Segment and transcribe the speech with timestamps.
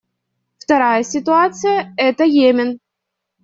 [0.59, 2.79] Вторая ситуация— это Йемен.